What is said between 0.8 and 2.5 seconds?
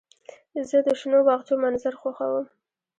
د شنو باغچو منظر خوښوم.